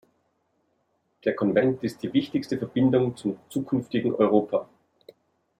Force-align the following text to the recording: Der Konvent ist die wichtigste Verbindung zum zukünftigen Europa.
Der 1.25 1.35
Konvent 1.35 1.83
ist 1.83 2.01
die 2.01 2.11
wichtigste 2.11 2.57
Verbindung 2.57 3.15
zum 3.15 3.37
zukünftigen 3.49 4.15
Europa. 4.15 4.67